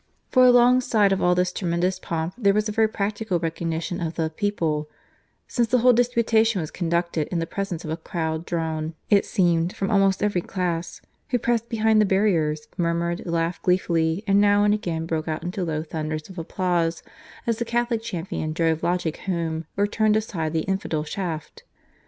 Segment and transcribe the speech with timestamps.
[0.31, 4.31] For alongside of all this tremendous pomp there was a very practical recognition of the
[4.31, 4.89] "People";
[5.47, 9.75] since the whole disputation was conducted in the presence of a crowd drawn, it seemed,
[9.75, 14.73] from almost every class, who pressed behind the barriers, murmured, laughed gleefully, and now and
[14.73, 17.03] again broke out into low thunders of applause,
[17.45, 21.61] as the Catholic champion drove logic home, or turned aside the infidel shaft.